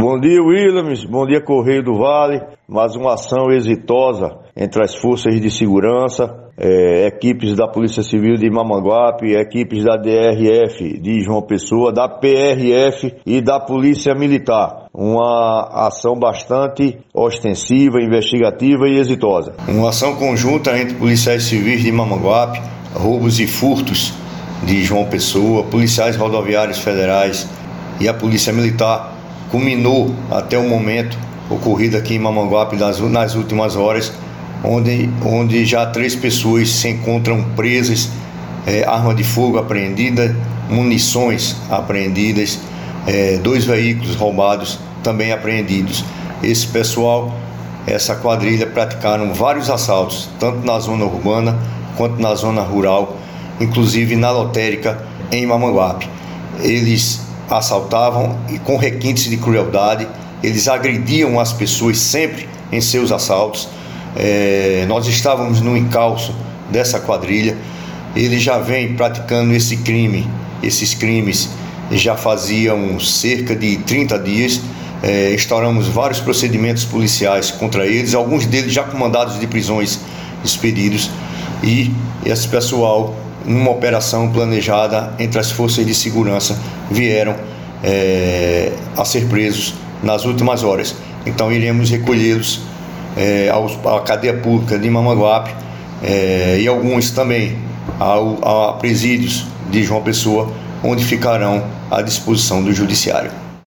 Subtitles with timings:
[0.00, 1.04] Bom dia, Williams.
[1.04, 2.40] Bom dia, Correio do Vale.
[2.68, 8.48] Mais uma ação exitosa entre as forças de segurança, é, equipes da Polícia Civil de
[8.48, 14.86] Mamanguape, equipes da DRF de João Pessoa, da PRF e da Polícia Militar.
[14.94, 19.54] Uma ação bastante ostensiva, investigativa e exitosa.
[19.66, 22.62] Uma ação conjunta entre policiais civis de Mamanguape,
[22.94, 24.14] roubos e furtos
[24.62, 27.48] de João Pessoa, policiais rodoviários federais
[28.00, 29.17] e a Polícia Militar
[29.50, 31.18] culminou até o momento
[31.50, 34.12] ocorrido aqui em Mamanguape nas, nas últimas horas,
[34.62, 38.10] onde, onde já três pessoas se encontram presas,
[38.66, 40.36] é, arma de fogo apreendida,
[40.68, 42.58] munições apreendidas,
[43.06, 46.04] é, dois veículos roubados também apreendidos.
[46.42, 47.32] Esse pessoal,
[47.86, 51.58] essa quadrilha, praticaram vários assaltos, tanto na zona urbana
[51.96, 53.16] quanto na zona rural,
[53.60, 56.08] inclusive na lotérica em Mamanguape.
[56.60, 60.06] Eles assaltavam e com requintes de crueldade,
[60.42, 63.68] eles agrediam as pessoas sempre em seus assaltos.
[64.16, 66.34] É, nós estávamos no encalço
[66.70, 67.56] dessa quadrilha.
[68.14, 70.28] Ele já vem praticando esse crime,
[70.62, 71.48] esses crimes
[71.90, 74.60] já faziam cerca de 30 dias.
[75.02, 75.36] É,
[75.92, 80.00] vários procedimentos policiais contra eles, alguns deles já com mandados de prisões
[80.44, 81.08] expedidos.
[81.62, 81.92] E
[82.26, 83.14] esse pessoal
[83.48, 86.58] numa operação planejada entre as forças de segurança,
[86.90, 87.34] vieram
[87.82, 90.94] é, a ser presos nas últimas horas.
[91.26, 92.60] Então iremos recolhê-los
[93.16, 95.52] é, à cadeia pública de Mamaguape
[96.02, 97.58] é, e alguns também
[97.98, 100.52] ao, a presídios de João Pessoa,
[100.82, 103.47] onde ficarão à disposição do judiciário.